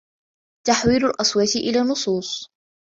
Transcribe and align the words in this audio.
تحويل 0.67 1.05
الأصوات 1.05 1.55
الى 1.55 1.79
نصوص 1.79 2.51